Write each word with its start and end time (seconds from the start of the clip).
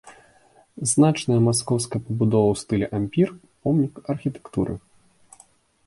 Значная 0.91 1.37
маскоўская 1.49 2.01
пабудова 2.07 2.47
ў 2.55 2.65
стылі 2.65 2.87
ампір, 3.01 3.27
помнік 3.65 3.93
архітэктуры. 4.15 4.73